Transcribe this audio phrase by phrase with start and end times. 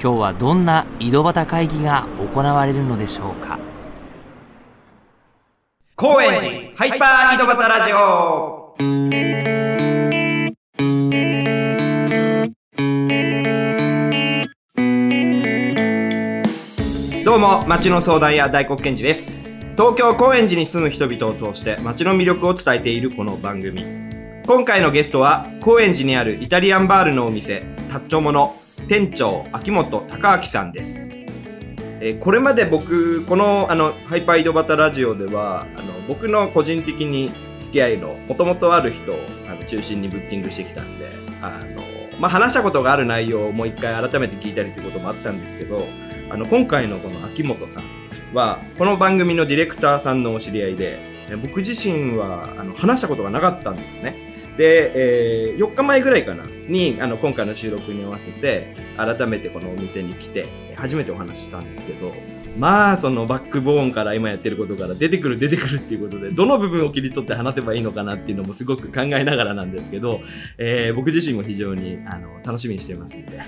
[0.00, 3.58] 今日はどんな井戸端会議が行われるのでしょうか？
[5.96, 8.76] 高円寺ハイパー井戸端ラジオ。
[17.24, 19.40] どうも町の相談屋大黒賢治です。
[19.72, 23.84] 東京高円寺に住む人々を通して町の魅力を伝えているこの番組。
[24.46, 28.56] 今回のゲストは高円寺にあるイタリアンバールのお店タッチョモの
[28.88, 31.10] 店長秋元孝明さんです
[32.00, 37.30] えーこれまで僕このあのハイパー井戸端ラジオではあの僕の個人的に
[37.60, 41.06] 付き合いのもともとある人をあの中心にブッキングしてきたんで
[41.42, 41.82] あの、
[42.18, 45.84] まあ、話したことがある内容をもう一回改めて聞いたりということもあったんですけど
[46.30, 47.84] あの今回のこの秋元さん
[48.32, 50.98] はこの番組のディレクターさんのお知り合いで
[51.42, 54.27] 僕自身はあの話したことがなかったんですね。
[54.58, 62.12] で、えー4日前ぐらいかなにあの今回の収録に合わせて改めてこのお店に来て初めてお話ししたんですけど
[62.58, 70.20] まあそのバックボーンから今やってることから出てくる出てくるっていうことでどの部分を切り取って話せばいいのかなっていうのもすごく考えながらなんですけど、
[70.58, 73.40] えー僕自身も非常にあの楽しみにしてますんで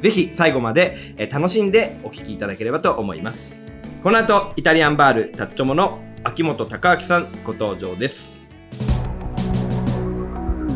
[0.00, 3.64] ぜひ最後まで、え楽しんでお聞きいただければと思います。
[4.02, 8.33] この後イタリアンバールタッチョモの秋元孝明さんご登場です。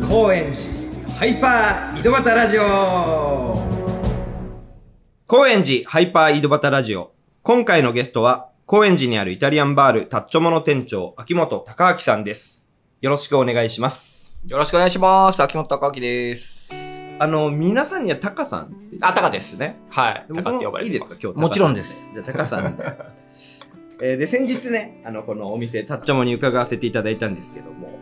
[0.09, 3.55] 高円寺ハイパー井戸端ラジオ
[5.27, 7.11] 高円寺ハイパー井戸端ラジオ
[7.43, 12.67] 今回のゲストは高円寺にあるイタリアンバールタッチョモの店長秋元孝明さんです
[13.01, 15.43] よろしくお願いしますよろしくお願いします。
[15.43, 16.71] 秋元隆明です。
[17.19, 19.75] あの皆さんにはタカさんあ、タカですね。
[19.89, 20.25] はい。
[20.29, 21.27] 僕タカって呼もいいばれてますですか？
[21.27, 22.09] 今日もちろんです。
[22.13, 22.83] じゃあ、タカさんで。
[24.01, 27.98] えーで、先日ね、あの、このお店、タッチョモに伺わせていただいたんですけども、え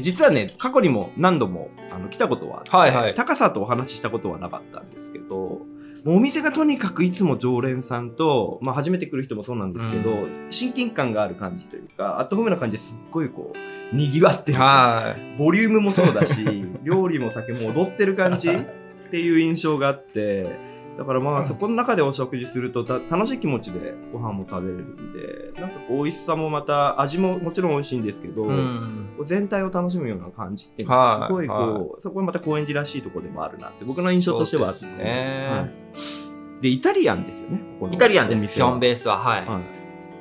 [0.00, 5.60] 実はね、過去にも何度もあの来たことはあって、はいはい高さとお話ししたことはなかったんですけど、
[6.06, 13.52] もうお店がとにかくいつも常連さんと、まあ初めて来る人もそうなんですけど、う親近感がある感じというか、アットホームな感じですっごいこ
[13.92, 14.58] う、賑わってる。
[14.58, 15.38] はい。
[15.38, 16.44] ボリュームもそうだし、
[16.84, 18.64] 料理も酒も踊ってる感じっ
[19.10, 29.08] ていう印象があって、だからまあそこの中でお食事するとた楽しい気持ちでご飯も食べれるんで、なんかこう美味しさもまた味ももちろん美味しいんですけど、うん。
[29.24, 30.88] 全体を楽しむような感じってす
[31.28, 38.54] ごいこう、はそこはまた高円寺らしいところでもあるなって僕の印象としてはあってですねはいで、イタリアンですよね、ここのイタリアンです。
[38.54, 39.18] 基本ベースは。
[39.18, 39.46] はい。
[39.46, 39.60] は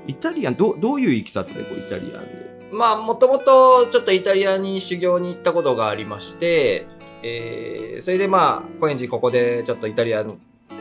[0.08, 0.12] い。
[0.12, 2.70] イタリアン、どうどういういきさつでこうイタリアンで？
[2.74, 6.88] まあ、もともとちょっとイタリアに修行に行ったことがありまして、
[7.24, 10.38] えー、それでまあ、高円寺ここでちょっとイタリアン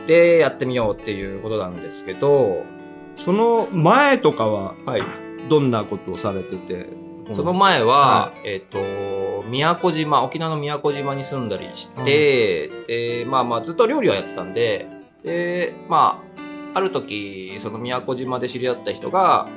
[0.07, 2.63] でやってみようっていうことなんですけど、
[3.23, 5.03] その前とかははい。
[5.49, 6.87] どんなことをされてて、
[7.31, 14.87] その前は、えっ、と、宮古島、沖縄の宮古島に住んだりして、で、まあまあずっと料理はやってたんで、
[15.23, 16.23] で、ま
[16.73, 19.47] あ、ある時、その宮古島で知り合った人が、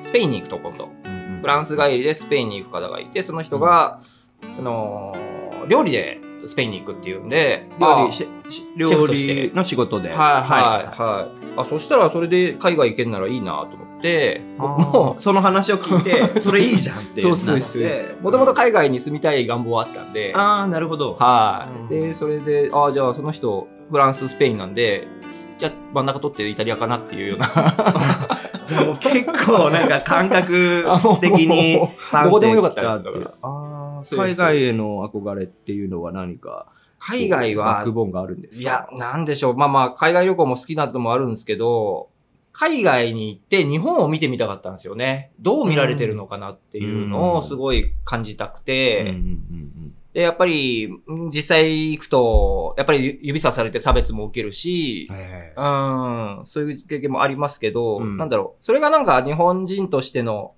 [0.00, 0.88] スペインに行くと今度。
[1.04, 4.00] うんうんフランス帰りでスペインに行く方がいて、その人が、
[4.42, 5.34] あのー
[5.68, 8.28] 料理でスペインに行くっていうんで、料理あし
[8.76, 10.10] 料理の仕事で。
[10.10, 11.60] はいはいはい。
[11.60, 17.82] あ、そしたらそれで海外行けんならいいなと思って、僕ももう、その話を聞いて、 それいいじゃんってそうそうそう
[18.20, 21.16] もともと海外に住みたい願望はあったんで、ああ、なるほど。
[21.18, 21.80] はい。
[21.80, 21.88] うん。
[21.88, 25.06] で、それで、ああ、じゃあその人、フランス、スペインなんで、
[25.56, 27.46] じゃあ真ん中取ってイタリアかなっていうような。
[28.64, 30.84] じゃあもう結構なんか感覚
[31.20, 31.78] 的に
[32.24, 33.32] どこでもよかったです来たっ
[34.10, 36.66] 海外への憧れっていうのは何か、
[36.98, 38.60] 海外はバック、ボーンがあるんですか？
[38.60, 39.56] いや、なんでしょう。
[39.56, 42.08] まあまあ、海外旅行も好きなのもあるんですけど、
[42.52, 45.32] 海外に行って日本を見てみたかったんですよね。
[45.40, 49.12] どう見られてるのかなっていうのをすごい感じたくて、
[50.12, 58.16] で、やっぱり、ん実際行くと、やっぱり指さされて差別も受けるしうん、そういう経験もありますけど、うん。
[58.16, 58.64] なんだろう。
[58.64, 60.54] それがなんか日本人としての、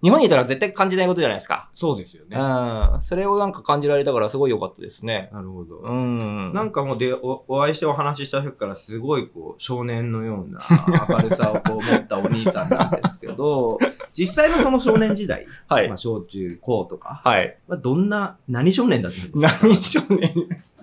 [0.00, 1.70] 日本にいたら絶対感じないことじゃないですか。
[1.74, 2.36] そうですよね。
[2.38, 3.02] うん。
[3.02, 5.28] それをなんか感じられたからすごい良かったですね。
[5.32, 5.78] なるほど。
[5.78, 6.52] うん。
[6.52, 10.60] なんかもうでおお会いしてお話しした時からすごいこう少年のような
[11.08, 13.78] 明るさをこう持ったお兄さんなんですけど、
[14.14, 17.56] 実際のその少年時代、はいまあ、小中高とか、はい。
[17.66, 19.66] まあ、どんな、何少年だったんですか？
[19.68, 20.30] 何少年？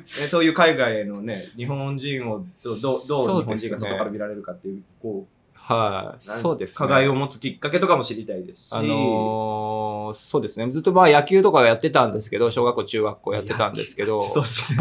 [0.08, 5.26] えそういう海外へのね、日本人をどどどそうう日本人が外から見られるかっていう、こ
[5.68, 6.18] はい。
[6.18, 6.78] う、そうですね。
[6.78, 8.74] 課題を持つきっかけとかも知りたいですし。
[8.74, 10.70] あのーそうですね。
[10.70, 14.78] ずっとまあ野球とかはやってたんですけど、小学校、中学校やってたんですけど、 そうですね。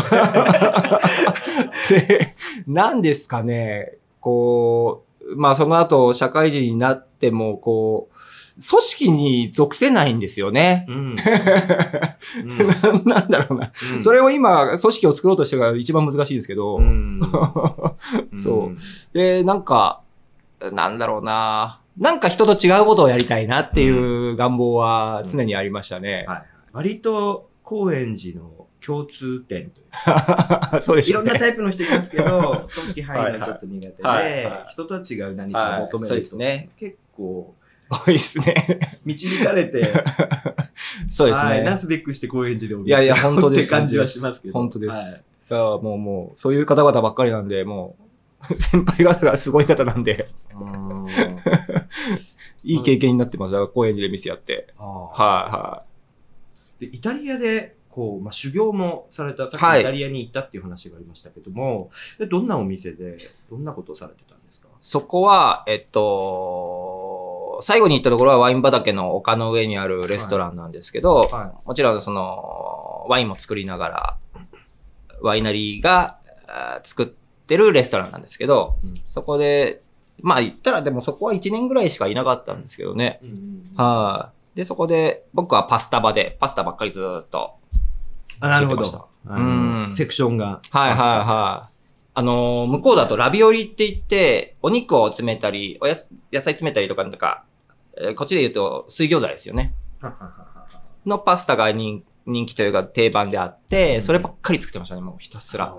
[2.07, 2.29] で、
[2.67, 8.15] なんですかね、こう、まあその後社会人になっても、こう、
[8.69, 10.85] 組織に属せないんですよね。
[10.89, 11.17] うん。
[13.05, 13.73] なんだろうな。
[13.95, 17.21] うんそれを今、組織を作ろうとしてが一番難しいんですけど、うん。
[18.37, 20.04] そうで、なんか、
[20.73, 21.81] なんだろうな。
[21.99, 26.25] なんか人と違うことをやりたいなっていう願望は常にありましたね。
[26.27, 26.45] はい。
[26.73, 29.87] 割と、高円寺の共通点という
[30.83, 31.31] そうでしょうね。
[31.31, 36.69] いろんなタイプの人いますけど、 組織入るのちょっと苦手はいはいではい、人とは違う何かを求める人ですね。
[36.77, 37.55] 結構、
[37.89, 38.55] 多いですね。
[39.05, 39.83] 導かれて、
[41.09, 41.79] そうですはいなね。
[41.79, 44.55] すべくして高円寺でおいやいや本当ですって感じはしますけど。
[44.55, 48.04] 本当ですはいいやもうもう、そういう方々ばっかりなんで、もう、
[48.55, 51.07] 先輩方がすごい方なんで、うん。
[52.63, 53.53] いい経験になってます。
[53.53, 54.69] だから高円寺で店やって。
[54.79, 55.83] はいは
[56.81, 59.81] でイタリアで、こう、まあ、修行もされた、さっはい。
[59.81, 63.19] きイタリアに行ったっていう話がありましたけども、でどんなお店で、
[63.51, 64.69] どんなことをされてたんですか？
[64.81, 74.17] そこは、えっと、最後に行ったところはワイン畑の丘の上にあるレストランなんですけど、はもちろんその、ワインも作りながら、
[75.23, 76.19] ワイナリーが
[76.49, 79.83] あー作ってるレストランなんですけど、うんそこで、
[80.21, 83.21] まあ言ったらでもそこは1年ぐらいしかいなかったんですけどね。
[83.23, 83.27] い。
[83.29, 84.57] うんはい。
[84.57, 87.55] で、そこで、僕はパスタ場で、パスタばっかりずーっと。
[88.41, 90.61] あなるほど作ってましたあのうんセクションが。
[90.71, 91.75] はいはいはい。
[92.17, 97.45] あのー向こうだとラビオリって言って、お肉を詰めたり、おやす野菜詰めたりとか、なんか、
[97.97, 99.75] えーこっちで言うと水餃子ですよね。
[101.07, 105.75] のパスタが人人気というか定番であって、そればっかり作ってましたね、もうひたすら。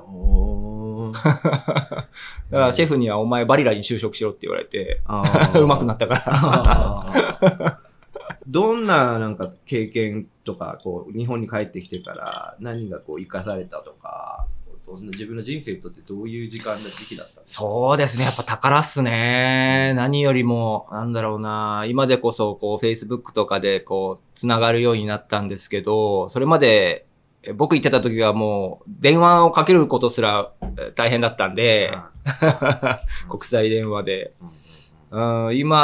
[1.16, 2.08] か
[2.52, 5.02] らシェフにはお前バリラに就職しろって言われて、
[5.60, 7.80] うまくなったから。
[8.48, 14.46] どんななんか経験とか、こう、日本に帰ってきてから何がこう生かされたとか、
[14.88, 18.26] 自分の人生にとってどういう時間の時期だったそうですね。
[18.26, 19.94] やっぱ宝っすね。
[19.96, 21.86] 何よりも、なんだろうな。
[21.88, 27.15] 今でこそ、こう、Facebook とかで、こう、つながるようになったんですけど、それまで、え
[27.54, 31.92] 僕行ってた時はもう、電話をかけることすらえ大変だったんで、
[33.30, 34.34] 国際電話で。
[35.12, 35.78] うん、今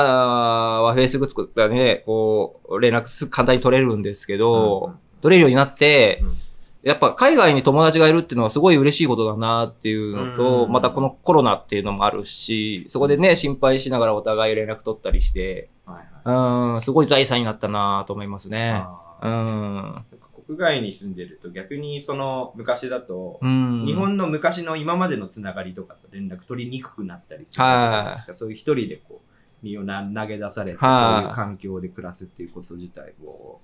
[0.81, 6.38] は Facebook 作ったらね、こう、連絡すぐ簡単に取れるんですけど、取れるようになって、うん。
[6.84, 10.72] やっぱ海外に友達がいるっていうのはすごい嬉しいことだなっていうのと、うん。
[10.72, 18.83] またこのコロナっていうのもあるし、そこでね、心配しながらお互い連絡取ったりして、はいはいうん、すごい財産になったなと思いますね。
[19.21, 20.06] うん。
[20.45, 23.85] 国外に住んでると逆にその昔だと、うん。
[23.85, 28.35] 日本の昔の今までのつながりとかと連絡取りにくくなったりするじゃないですか。
[28.35, 33.59] そういう一人でこう、身をな投げ出されて、はいそういう環境で暮らすっていうこと自体を、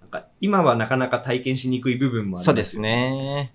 [0.00, 2.80] なんか今はなかなか体験しにくい部分もありますそうです。
[2.80, 3.52] ね。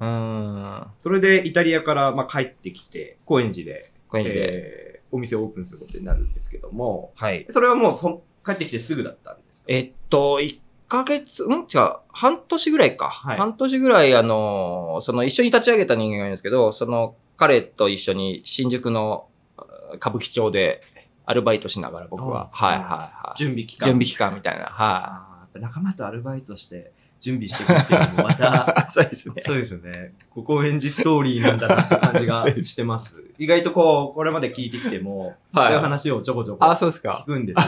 [0.00, 0.86] うんうん。
[1.00, 4.30] それでイタリアからまあ帰ってきて、高円寺で、これで。
[4.34, 4.85] えー
[5.16, 7.46] お店をオープンすることになるんですけども、はい。
[7.50, 9.66] それはもうそ帰ってきてすぐだったんですか？
[9.68, 10.58] えっと、1
[10.88, 11.52] ヶ月、ん？
[11.62, 13.08] 違う、半年ぐらいか。
[13.08, 13.38] はい。
[13.38, 20.80] 半年ぐらい、あの、その一緒に立ち上げた人間がいるんですけど、その彼と一緒に新宿のあ歌舞伎町で
[21.24, 23.38] アルバイトしながら僕は、うんはいはいはい。
[23.38, 23.86] 準備期間。
[23.86, 25.25] 準備期間みたいな、はあーやっ
[25.60, 28.90] ぱ仲間とアルバイトして準備していくっていうのもまた、い。
[28.90, 29.42] そうですね。
[29.44, 30.14] そうですよね。
[30.30, 33.22] ここ演じストーリーなんだなって感じが してます。
[33.38, 37.22] 意外とこう、これまで聞いてきても、はいそういう話をちょこちょこあ、聞そうですか。
[37.26, 37.64] くんですよ。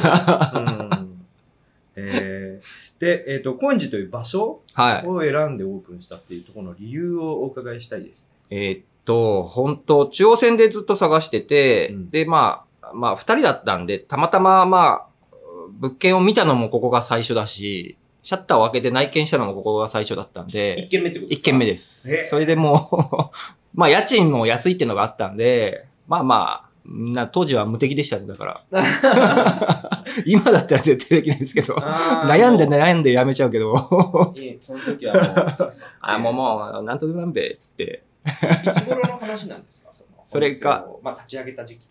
[0.55, 0.59] う
[1.05, 1.19] ん
[1.97, 5.07] えーで、えっ、と、高円寺という場所はい。
[5.07, 8.33] を選んでオープンしたっていうところの理由をお伺いしたいです。
[8.51, 15.07] えーっと、本当中央線でずっと探してて、うんで、まあ、まあ、二人だったんで、たまたま、まあ、
[15.79, 22.25] 物件を見たのもここが最初だし、シャッターを開けて内見したのもここが最初だったん一で、軒目ってこと一軒目でですへー。
[22.27, 23.37] それでもう、
[23.79, 28.63] まあ、家賃も安いっていうのがあったんで、まあまあ、な当時は無敵でしたね、だから。
[30.27, 38.03] 今だったら絶対できないですけど、悩んで悩んでやめちゃうけど、いいその時はもう、 あ、もうもう、なんとでもなんべ、つって。
[38.27, 39.91] いつ頃の話なんですか？
[39.95, 41.87] そのそれが、まあ、立ち上げた時期。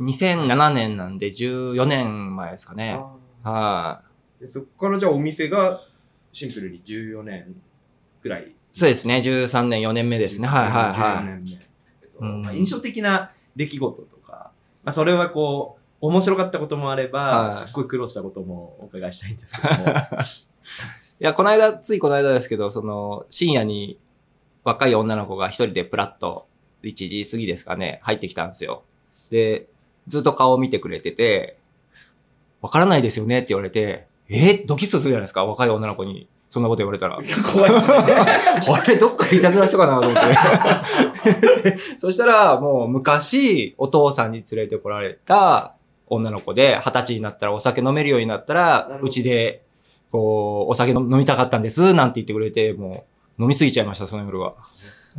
[0.00, 2.98] 2007年なんで14年前ですかね。
[3.46, 5.82] あはーでそこからじゃあお店が
[6.32, 7.54] シンプルに14年
[8.22, 8.42] ぐらい。
[8.42, 8.54] い。
[8.72, 9.22] そうですね。
[9.24, 10.46] 13年、4年目ですね。
[10.48, 11.66] はいはいは14年目。
[12.18, 14.50] うんまあ、印象的な出来事とか、
[14.84, 19.76] まあ、それはこう、面白かったこともあれば、はいすっごい苦労したこともお伺いしたいんですけども。
[19.78, 19.82] い。
[19.88, 19.94] い
[21.20, 23.98] や、この間、ついこの間ですけど、その、深夜に、
[24.64, 26.46] 若い女の子が一人でプラッと、
[26.82, 28.82] 1時過ぎですかね、入ってきたんですよ。
[29.30, 29.68] で、
[30.08, 31.56] ずっと顔を見てくれてて、
[32.60, 33.38] わからないですよね？
[33.38, 34.54] って言われて、え？
[34.66, 36.28] ドキッとするじゃないですか、若い女の子に。
[36.48, 37.18] そんなこと言われたら。
[37.52, 37.96] 怖いですね。
[38.72, 40.22] あれ、どっかでいたずらしたかなと思っ
[41.64, 41.76] て。
[41.98, 45.74] そしたら、もう昔、お父さんに連れてこられた
[46.06, 49.62] 女の子で、二十歳になったらお酒飲めるようになったらうちで、
[50.12, 53.06] こう、お酒飲飲みたかったんです、なんて言ってくれて、も
[53.38, 54.54] う、飲みすぎちゃいました、その夜は。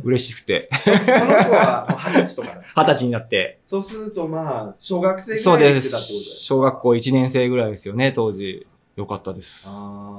[0.02, 0.68] 嬉しくて。
[0.72, 3.60] その子は二十歳とか二十歳になって。
[3.66, 6.44] そうするとまあ、小学生ぐそうでらいでってたってことす。
[6.44, 8.66] 小学校1年生ぐらいですよね、当時。
[8.96, 9.68] よかったです。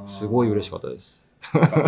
[0.08, 1.30] すごい嬉しかったです。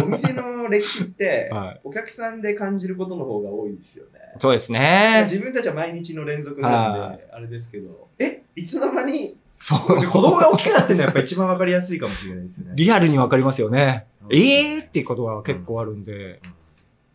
[0.03, 4.19] お店の歴史って、 はいお客さんで感じることの方が多いですよね。
[4.39, 5.21] そうですね。
[5.29, 9.79] 自分たちは毎日の連続なんはで、あれですけど、え、いつの間にそう。
[10.05, 11.03] 子供が大きくなってるの？
[11.03, 12.71] はやっぱ一番わかりやすいかもしれないですね。
[12.75, 14.07] リアルにわかりますよね。
[14.25, 16.41] うんええー、っていうことは結構あるんで。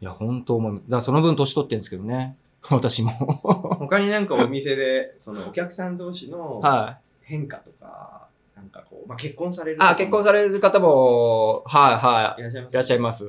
[0.01, 0.75] いや、本当思う。
[0.75, 2.37] だからその分年取ってるんですけどね。
[2.71, 3.11] 私も。
[3.11, 7.05] 他になんかお店で、そのお客さん同士のはい。
[7.23, 8.27] 変化とか、
[8.57, 12.67] なんかこう、まあ、結婚されるあ、結婚される方も、はいはいらっしゃいます？
[12.67, 12.71] い。
[12.71, 13.25] いらっしゃいます。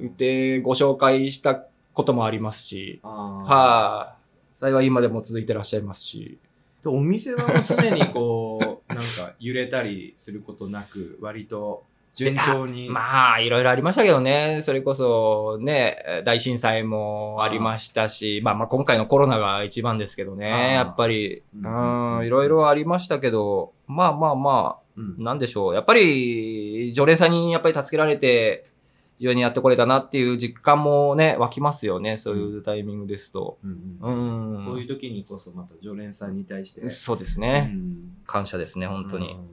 [0.00, 3.00] うんで、ご紹介したこともありますし。
[3.02, 4.16] は
[4.56, 4.58] い。
[4.58, 6.38] 幸い今でも続いてらっしゃいますし。
[6.82, 12.88] でお店はもう常にこう、 なんか揺れたりすることなく、割と順調に。
[12.90, 14.58] まあ、いろいろありましたけどね。
[14.60, 20.74] それこそ、ね、大震災もありましたし、まあまあ今回のコロナが一番ですけどね。
[20.74, 25.74] やっぱり、ううんん、いろいろありましたけど、まあまあまうんあ、なんでしょう。
[25.74, 28.64] やっぱり、常連さんにやっぱり助けられて、
[29.18, 32.18] 非常にやってこれたなっていう実感もね、湧きますよね。
[32.18, 33.56] そういうタイミングですと。
[33.64, 34.66] うんううんん。
[34.66, 36.86] こういう時にこそまた常連さんに対して。
[36.88, 37.60] そうですうね。
[37.72, 39.32] ん感謝ですね、本当に。
[39.32, 39.48] うん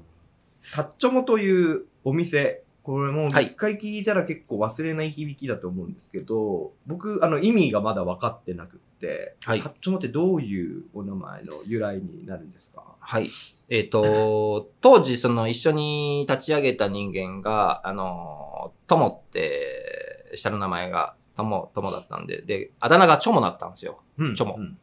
[0.74, 12.84] タッチョモというお店、これも一回聞いたら結構忘れない響きだと思うんですけど、僕、あの意味がまだ分かってなくって、はいタッチョモってどういうお名前の由来になるんですか？
[13.00, 13.29] はい。
[13.70, 24.01] えっ、と、 当時、その一緒に立ち上げた人間が、あの、ともって、下の名前が、とも、ともだったんで、で、あだ名がチョモだったんですよ。
[24.18, 24.77] うんチョモうん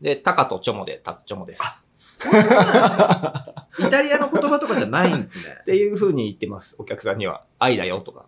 [0.00, 1.62] で、タカとチョモで、タッチョモです。
[2.26, 5.64] イタリアの言葉とかじゃないんですねっ。
[5.64, 7.42] ていう風に言ってます、お客さんには。
[7.58, 8.26] 愛だよとか、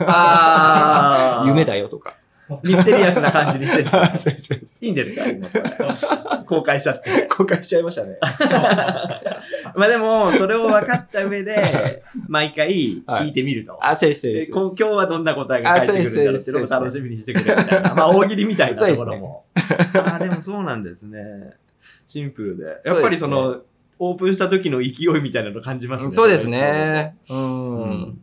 [0.00, 2.14] あ夢だよとか。
[2.62, 3.90] ミステリアスな感じにしてる。
[4.80, 5.28] いいんですか？
[5.28, 7.26] 今これ公開しちゃって。
[7.28, 8.16] 公開しちゃいましたね。
[9.76, 13.78] まあでも、それを分かった上で、毎回聞いてみると。
[13.86, 14.38] あ、そうです、そうで。
[14.40, 17.94] ですこう今日はどんな答えが返ってくるんだろうっていうのを楽しみにしてくれるみたいな。
[17.94, 19.44] まあ大喜利みたいなところも。
[19.54, 21.18] ああ、でもそうなんですね。
[22.06, 22.80] シンプルで。
[22.84, 23.62] やっぱりそそうの、
[23.98, 26.10] オープンした時の勢いみたいなの感じますね。
[26.10, 27.16] そうですね。
[27.28, 27.34] う。
[27.34, 28.20] うんん。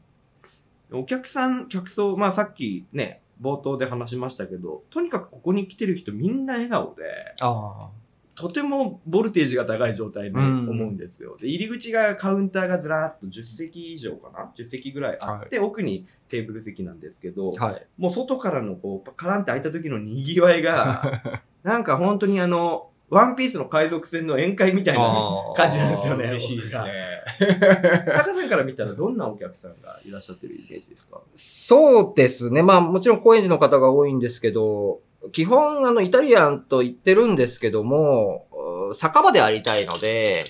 [0.92, 7.90] お客さん、客層、まあさっきね、冒頭で話しましたけど、とにかくここに来てる人みんな笑顔で、あ
[8.36, 11.38] とてもボルテージが高い状態に思うんですよ。
[11.38, 17.66] で入り口がカウンターがずらーっと10席以上かな ?10 席ぐらいあって、奥にテーブル席なんですけど、あ。
[17.66, 17.88] はい。
[17.98, 25.16] もう外からのこう、カランって開いた時の賑わいが、 なんか本当にあの、ワンピースの海賊船の宴会みたいな
[25.56, 26.26] 感じなんですよね。
[26.26, 26.92] 嬉しいですね。
[27.40, 31.22] タカさんから見たらどんなお客さんがいらっしゃってるイメージですか？
[31.36, 32.64] そうですね。
[32.64, 38.48] まあもちろん高円寺の方が多いんですけど、基本あのイタリアンと言ってるんですけども、
[38.92, 40.46] う酒場でありたいので、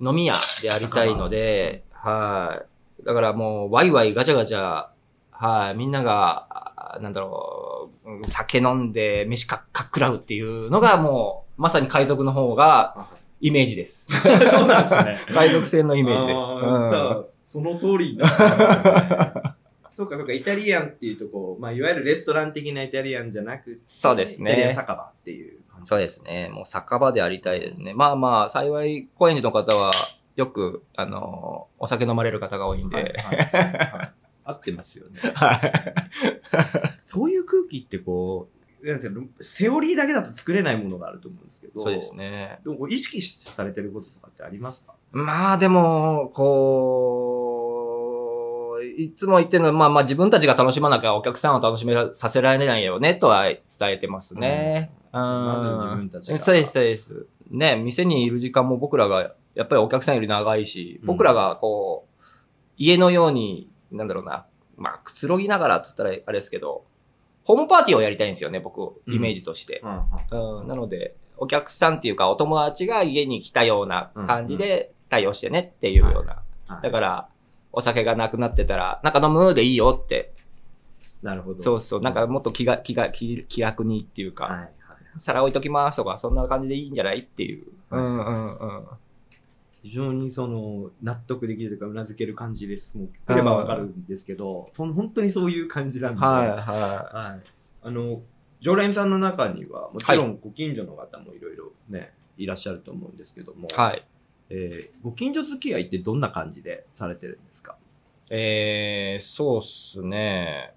[0.00, 2.62] 飲み屋でありたいので、は
[3.02, 3.04] い。
[3.04, 4.86] だからもうワイワイガチャガチャ、
[5.30, 5.76] はい。
[5.76, 6.46] みんなが、
[6.76, 13.08] あなんだろう、うん酒飲んで飯かかっくらうっていうのがもう、まさに海賊の方が
[13.40, 14.08] イメージです。
[14.50, 15.18] そうなんですね。
[15.32, 16.36] 海賊船のイメージです。
[16.36, 18.92] あーじゃうんあ、その通りになってますね
[19.90, 25.88] そうかそうか、イタリアンっていうとこう、まあ、いわゆるレストラン的なイタリアンじゃなくて、そうですねイタリアン酒場っていう感じ。
[25.88, 26.50] そうですね。
[26.52, 27.94] もう酒場でありたいですね。
[27.94, 29.92] まあまあ、幸い、高円寺の方は、
[30.34, 33.14] よく、あの、お酒飲まれる方が多いんはいで。
[33.18, 34.12] はいはいはい
[34.46, 35.18] 合ってますよね。
[35.34, 35.72] はい。
[37.02, 42.60] そういう空気ってこう、なんていうのセオリーだけだと作れないものがあると思うんですけど、そうですね。
[42.64, 44.94] でも意識されてることとかってありますか？
[45.12, 47.62] まあでも、こ
[48.80, 54.92] う、いつも言ってるのは、まあまあ自分たちが楽しまなきゃお客さんを楽しめさせられないよね、とは伝えてますね。
[55.12, 57.26] うんまず自分たちがそうです、そうです。
[57.50, 62.12] ね、店にいる時間も僕らが、やっぱりお客さんより長いし、うん僕らがこう、
[62.76, 64.44] 家のように、なんだろうな、
[64.76, 66.84] まあ、くつろぎながらって言ったらあれですけど、
[67.46, 69.82] ホームパーティーをやりたいんですよね、僕、イメージとして。
[70.30, 76.42] うん、なので、お客さんっていうか、お友達が家に来たような感じで対応してねっていうような。
[76.82, 77.28] だから、
[77.72, 80.32] お酒がなくなってたら、なんか飲むでいいよって
[81.22, 81.62] なるほど。
[81.62, 82.00] そうそう。
[82.00, 84.70] なんかもっと気が、気が、気気楽にっていうか、はいはい。
[85.18, 87.66] 皿置いときますとか、そんな感じでいいんじゃないっていう。
[87.90, 88.86] はいうんうんうん。
[89.86, 92.98] 非常にその納得できるというかうなずける感じです。
[92.98, 96.20] もう来ればわかるんですけど、その本当にそういう感じなんで。
[96.20, 97.38] はいははい。
[97.38, 97.42] い。
[97.82, 98.20] あの、
[98.60, 104.02] 常連さんの中には、もちろんご近所の方もいろいろね、いらっしゃると思うんですけども、はい。
[104.50, 107.76] えーご近所付き合いってどんな感じでされてるんですか？
[108.30, 110.74] えー、そうっすね。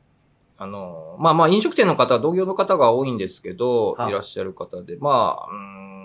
[0.58, 5.99] あの、まあまあ飲食店の方、同業の方が多いんですけど、はいいらっしゃる方で、まあ、うーん、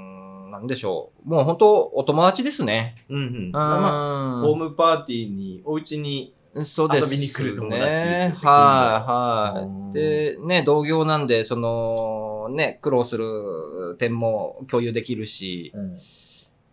[0.54, 1.28] なんでしょう。
[1.28, 2.94] もう本当お友達ですね。
[3.08, 3.24] うんうん。
[3.24, 3.52] うん。
[3.52, 9.94] まあ、ホームパーティーに、お家に、そうです、遊びに来る友達ですよねはい、はうんい。
[9.94, 15.72] で、ね、同業なんで、その、ね、苦労する点も共有できるし、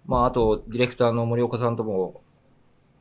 [0.06, 2.22] まあ、あと、ディレクターの森岡さんとも、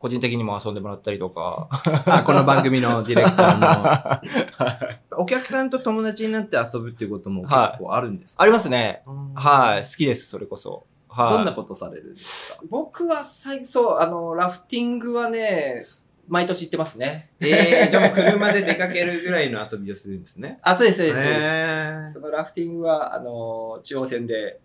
[0.00, 1.68] 個人的にも遊んでもらったりとか。
[2.06, 5.18] あこの番組のディレクターの。
[5.18, 9.02] お客さんと友達になって遊ぶっていうことも結構あるんですか、ありますね。
[9.06, 9.82] うんはい。
[9.82, 10.86] 好きです、それこそ。
[11.06, 11.30] はい。
[11.34, 12.64] どんなことされるんですか？
[12.70, 15.84] 僕は最初、あの、ラフティングはね、
[16.28, 17.32] 毎年行ってますね。
[17.38, 20.60] えー、じゃあもう車で出かけるぐらいの遊びをするんですね。
[20.62, 22.14] あ、そうです、そうです。
[22.14, 24.60] そのラフティングは、あの、中央線で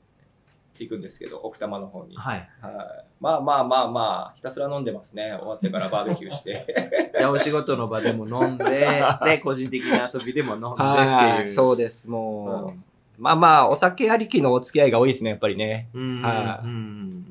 [0.83, 2.17] 行くんですけど、奥多摩の方に。
[2.17, 2.49] ーはい。
[2.61, 3.05] はい。
[3.19, 4.01] まあまあまあま
[4.31, 5.35] あ、ひたすら飲んでますね。
[5.39, 7.11] 終わってからバーベキューして。
[7.17, 8.65] で、お仕事の場でも飲んで、
[9.23, 11.41] で、個人的な遊びでも飲んでってはい。
[11.41, 11.47] いう。
[11.47, 12.71] そうです、もう。
[12.71, 12.83] うん
[13.17, 15.87] まあまあ、お酒ありきのお付き合いが多いですね、やっぱりね。
[15.93, 17.24] うんはいうん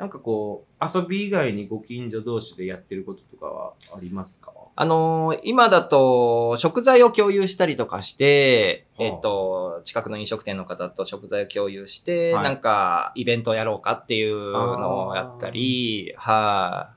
[0.00, 4.50] なんかこう、遊び以外にご近所同士でやってることとかはありますか？
[4.74, 9.06] あのー今だと、食材を共有したりとかして、はあ。
[9.08, 12.44] えっと、近くの飲食店の方と食材を共有して、はい。
[12.44, 16.94] なんか、イベントをやろうかっていうのをやったり、は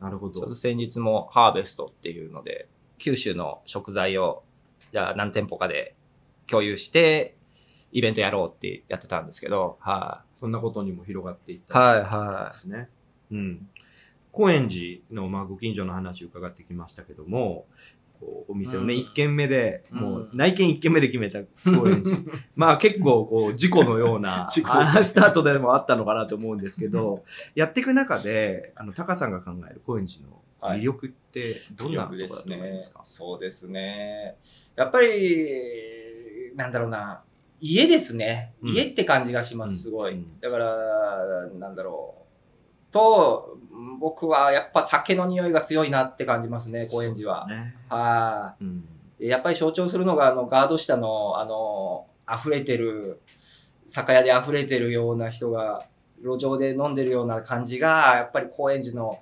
[0.00, 0.54] い、なるほど。
[0.54, 4.44] 先日もハーベストっていうので、九州の食材を、
[4.92, 5.96] じゃあ何店舗かで
[6.46, 7.34] 共有して、
[7.92, 11.78] イベントやろうってやってたんですけど、はそんなことにも広がっていっい、た。
[11.78, 12.88] はい、ではすね。
[13.30, 13.68] うん。
[14.32, 17.66] 高円寺の、まあ、ご近所の話を伺ってきましたけども、
[18.18, 19.00] こうお店をね、うん。
[19.00, 19.98] 一軒目で、うん。
[19.98, 22.18] もう内見一軒目で決めた高円寺。
[22.56, 34.36] まあ結構こう事故のような スタートでもあったのかなと思うんですけど、やっていく中で、あの、タカさんが考える高円寺の魅力ってどんなところだと思いますか、そうですね。
[34.76, 37.22] やっぱり、なんだろうな、
[37.62, 38.54] 家ですね。
[38.60, 40.14] うん家って感じがします、すごい。
[40.14, 42.16] うんだから、なんだろ
[42.90, 42.92] う。
[42.92, 43.56] と、
[44.00, 47.48] 僕はやっぱ酒の匂いが強いなって感じますね、高円寺は。
[47.88, 48.84] はうん
[49.20, 49.28] い。
[49.28, 53.20] やっぱり象徴するのが、あの、ガード下の、あの、溢れてる、
[53.86, 55.80] 酒屋で溢れてるような人が、
[56.20, 59.12] 路上で飲んでるような感じが、やっぱり高円寺の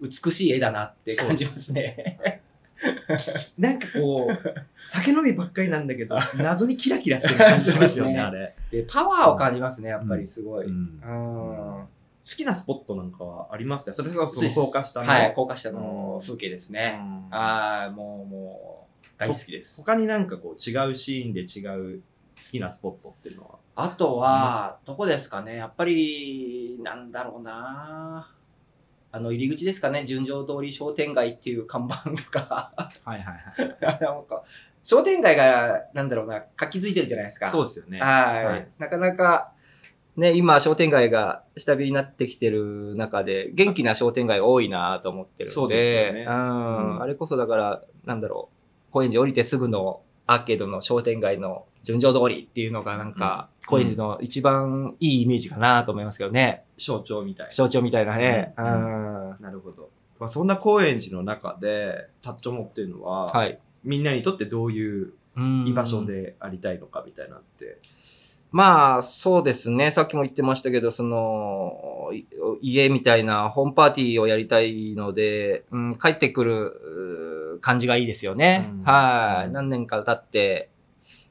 [0.00, 2.35] 美しい絵だなって感じますね。
[3.58, 4.54] なんかこう、
[4.86, 8.54] 酒飲みばっかりなんだけど、 謎にキラキラしてる感じしますよね、あれ。
[8.70, 10.66] で、パワーを感じますね、やっぱりすごい。
[10.66, 11.00] ううんん。
[11.02, 11.88] 好
[12.24, 13.92] きなスポットなんかはありますか？
[13.92, 15.06] それこそ高架下の。
[15.06, 16.98] はい、高架下の風景ですね。
[17.00, 19.76] うんああ、もう、もう、大好きです。
[19.78, 21.64] 他になんかこう違うシーンで違
[21.96, 22.02] う
[22.36, 23.58] 好きなスポットっていうのは？
[23.76, 28.30] あとは、どこですかね、やっぱり、なんだろうな。
[29.16, 32.72] あの、入り口ですかね、純情通り商店街っていう看板とか、
[33.04, 33.98] はいはいはい。
[34.04, 34.44] なんか、
[34.84, 37.48] 商店街が、なんだろうな、活気づいてるじゃないですか。
[37.48, 37.98] そうですよね。
[37.98, 38.68] はい、はい。
[38.78, 39.52] なかなか、
[40.16, 46.24] ね、今、商店街が下火になってきてる中で、元気な商店街が多いなと思ってるんで、そうですよね。
[46.24, 46.96] うん。
[46.96, 47.02] うん。
[47.02, 56.62] あれこそだから、なんだろう、高円寺降りてすぐのアーケードの商店街の純情通りっていうのがなんか、うん高円寺の一番いいイメージかなと思いますけどね。
[56.78, 58.54] 象徴みたい象徴みたいなね。
[58.56, 59.36] ううんん。
[59.40, 59.90] なるほど。
[60.20, 63.58] まあ、そんな高円寺の中で、タッチョモっていうのは、はい。
[63.82, 67.78] みんなにとってどういううん居場所でありたいのかみたいなって。
[68.52, 69.90] まあ、そうですね。
[69.90, 72.24] さっきも言ってましたけど、その、い
[72.62, 78.64] 家みたいなホームパーティーをやりたいので、うん、帰ってくる感じがいいですよね。
[78.70, 80.70] うんはい、うん何年か経って、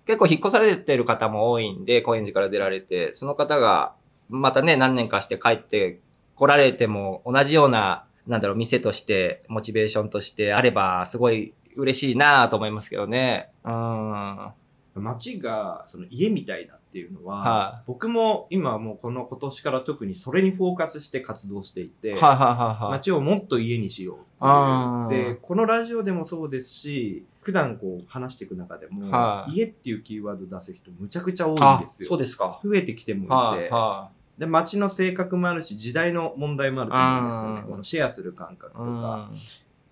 [0.06, 3.96] 結構引っ越されてる方も多いんで、高円寺から出られて、その方が、
[4.30, 6.00] またね、何年かして帰って
[6.36, 13.50] 来られても、同じような、なんだろう、店として、モチベーションとしてあれば、すごい嬉しいなと思いますけどね。
[13.63, 14.54] うん。
[14.96, 22.91] 街がその家みたいだっていうのは、は僕も今はもうこの今年から特にそれにフォーカスして活動していて、はいはいはいはい。
[22.91, 25.34] 街をもっと家にしようっていう。
[25.34, 32.08] で、このラジオでもそうですし、普段こう話していく中でも、はい家っていうキーワード出す人むちゃくちゃ多いんあですよ。
[32.08, 32.62] そうですか。
[32.63, 37.60] 増えてきてもいて、はいはで、街の性格もあるし、時代の問題もあると思うんですよね。
[37.60, 38.77] うんこのシェアする感覚い。
[38.77, 39.29] とか。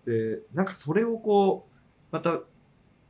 [0.05, 1.73] で、なんかそれをこう、
[2.13, 2.39] また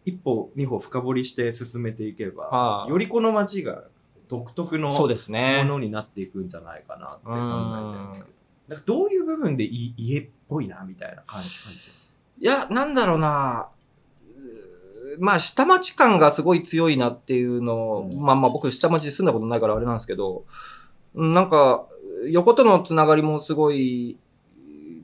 [0.06, 3.84] 一歩二歩深掘りして進めていけば、はいよりこの街が
[4.28, 8.34] 独特のものになっていくんじゃないかなって考えてるんですけど。
[8.86, 13.70] どういう部分でい家っぽいなみたいな感じ感じですいや、なんだろうな。
[15.20, 20.46] まあ、下町感がすごい強いなっていうのを、うんまあまあ僕下町で住んだことないからあれなんですけど、
[21.13, 21.86] うんなんか、
[22.32, 24.18] 横とのつながりもすごい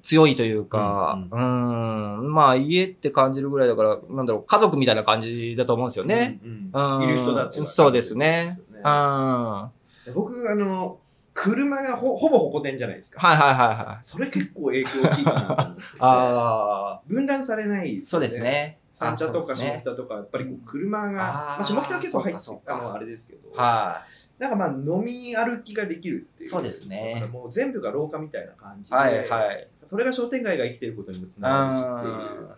[0.03, 6.39] 強いというか、ううん、まあ家って感じるぐらいだから、なんだろう、家族みたいな感じだと思うんですよね。
[6.43, 8.53] うんうんいる人たちはそうですね。
[8.55, 8.83] すようん。
[8.83, 9.71] は
[10.13, 10.99] 僕、あの、
[11.41, 13.33] 車がほほぼホコ天じゃないですか。
[13.33, 14.05] いはいはいはい。
[14.05, 15.87] それ結構影響大きいかなと思ってて。
[16.01, 18.41] ああ、分断されない、そうです。
[18.41, 18.79] ね。
[18.91, 24.03] 三茶とか下北とか、やっぱりこう車が、あーまあ、下北は結構入ってあの、あれですけど、は
[24.37, 26.49] なんかまあ飲み歩きができるっていう。
[26.49, 28.89] そうですねもう全部が廊下みたいな感じい。
[28.89, 29.67] で、はいはい。
[29.85, 32.55] それが商店街が生きてることにもつながるしっていうあ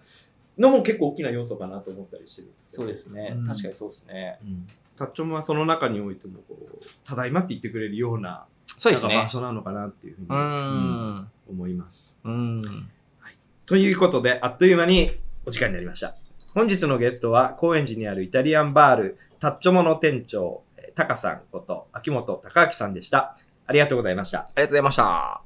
[0.57, 2.81] のも結構大きな要素かなと思ったりしてるんですけど。
[2.83, 3.33] そうですね。
[3.35, 4.39] うん確かにそうですね。
[4.43, 4.65] うん
[5.01, 8.45] タッチョムはその中においてもこう、ただいまって言ってくれるような、
[8.81, 9.27] そうですね場。
[9.27, 11.29] 所なのかなっていうふうに、うーん。
[11.51, 12.17] 思います。
[12.23, 12.89] うん。
[13.67, 16.15] ということで、あっという間にお時間になりました。
[16.55, 23.35] 本日のゲストは、高円寺にあるイタリアンバール、タッチョモの店長、えータカさんこと、秋元隆明さんでした。
[23.67, 24.39] ありがとうございました。
[24.39, 25.41] ありがとうございました。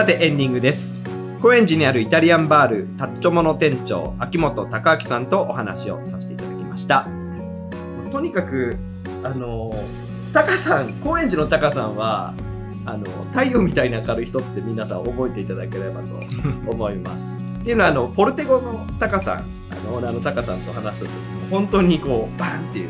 [0.00, 1.04] さて、エンディングです。
[1.42, 7.06] 高円寺にあるイタリアンバール、タッチョモの店長、秋元隆明さんとお話をさせていただきました。
[8.10, 8.78] とにかく、
[9.22, 9.74] あの、
[10.32, 12.32] タカさん、高円寺のタカさんは、
[12.86, 16.06] あの、太陽みたいに明るい人って皆さん覚えていただければと
[16.70, 17.36] 思います。
[17.36, 19.40] っていうのは、あの、ポルテゴのタカさん、あ
[19.84, 21.10] の、オーナーのタカさんと話した時も、
[21.50, 22.88] 本当にこう、バーンっていう、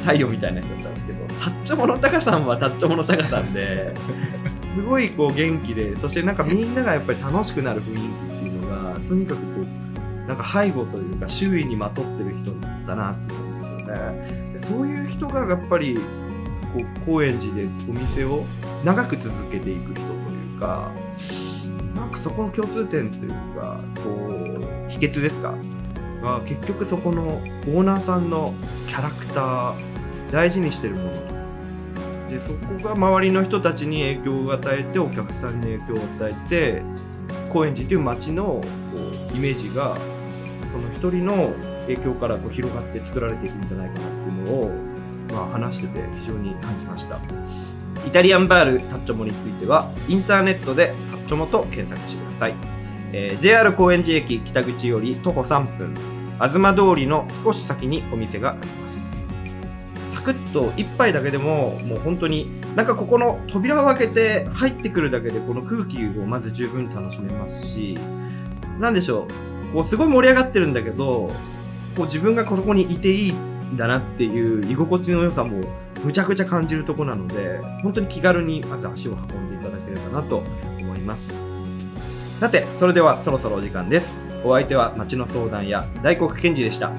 [0.00, 3.92] 太陽みたいな人だったんですけど、タッチョモのタカさんはタッチョモのタカさんで、
[4.74, 12.52] すごいこう元気で、そしてなんかみんながやっぱり楽しくなる雰囲気っていうのが、とにかくこう、なんか背後というか周囲にまとってる人
[12.86, 14.50] だなって思うんですよね。
[14.54, 18.44] でそういう人がやっぱり、こう、高円寺でお店を
[18.84, 20.90] 長く続けていく人というか、
[21.94, 25.54] なんかそこの共通点というか、こう、秘訣ですか？
[26.22, 28.54] が結局そこのオーナーさんの
[28.86, 29.74] キャラクター、
[30.32, 31.10] 大事にしてるもの
[32.34, 36.82] でそこが周りの人たちに影響を与えてお客さんに影響を与えて
[37.52, 38.60] 高円寺という街の
[39.32, 39.96] イメージが
[40.72, 44.70] その一人の影響からこう広がって作られていくんじゃないかなっていうのを、
[45.30, 47.20] まあ、話してて非常に感じました。
[48.04, 52.54] イタリアンバールタッチョモについてはインターネットでタッチョモと検索してください、
[53.12, 55.94] えー JR 高円寺駅北口より徒歩3分。
[56.36, 58.83] 東通りの少し先にお店があります。
[60.24, 67.98] クッと一杯だけでももう本当になんかここの扉を開けて入ってくるだけでこの空気をまず十分楽しめますし
[68.80, 69.28] なんでしょ
[69.70, 69.74] う。
[69.74, 71.30] こうすごい盛り上がってるんだけど
[71.96, 75.62] こう自分がここにいていいんだなっていう居心地の良さも
[76.04, 80.42] むちゃくちゃ感じるとこなので本当に気軽にまず足を運んでいただければなと
[80.78, 81.44] 思います。
[82.40, 84.36] さてそれではそろそろお時間です。
[84.44, 86.92] お相手は町の相談や大黒賢治でした。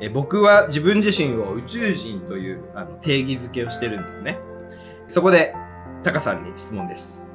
[0.00, 4.38] え僕は自分自身を宇宙人というあの定義づけをしてるんですね。
[5.08, 5.54] そこで、
[6.02, 7.30] タカさんに質問です。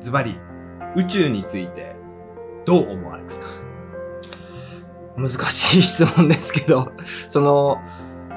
[0.00, 0.38] ズバリ、
[0.96, 1.96] 宇宙について
[2.64, 3.46] どう思われますか？
[5.16, 6.92] 難しい質問ですけど、
[7.28, 7.78] その、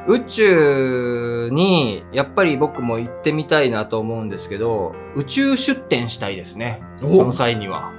[0.07, 6.81] 宇宙に、やっぱり僕も行ってみたいなと思うんですけど、宇宙出展したいですね。
[7.03, 7.91] おその際には。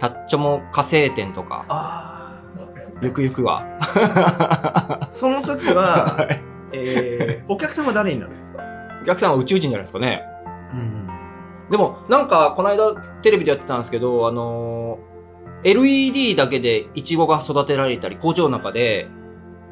[0.00, 2.11] タッチョも火星展とか、あ
[3.02, 3.64] ゆくゆくは。
[3.80, 5.08] あ。
[5.10, 6.28] その時は、
[6.72, 8.62] えー、お客様誰になるんですか？
[9.02, 10.22] お客さんは宇宙人じゃないですかね。
[10.72, 11.08] うん。
[11.70, 15.12] でも、なんか、この間テレビでやってたんですけど、あのー
[15.64, 19.06] LED だけでイチゴが育てられたり、工場の中で、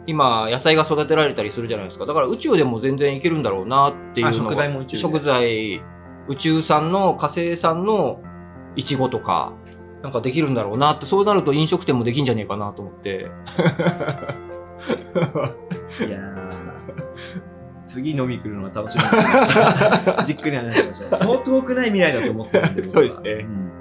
[0.06, 2.06] 今、野菜が育てられたりするじゃないですか。
[2.06, 5.82] だから宇宙でも全然いけるんだろうなっていうのがあ食材も宇宙で食材、
[6.28, 8.20] 宇宙産の火星産の
[8.76, 9.52] イチゴとか、
[10.02, 13.20] なんかできるんだろうなって、そうなると飲食店もできんじゃねえかなと思って。
[16.00, 16.50] いやー
[17.86, 19.54] 次飲み来るのが楽しみになりまし
[20.16, 20.22] た。
[20.24, 21.16] じっくり話しました。
[21.16, 22.84] そう遠くない未来だと思ってたんで。
[22.84, 23.79] そうですねん